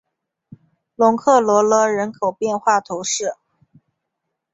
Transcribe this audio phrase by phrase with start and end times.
[0.95, 3.35] 龙克罗勒人口变化图示